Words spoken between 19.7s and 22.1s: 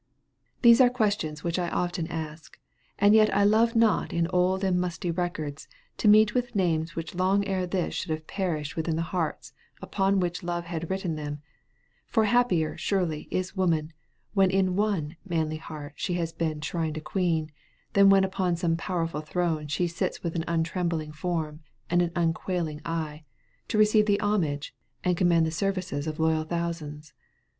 sits with an untrembling form, and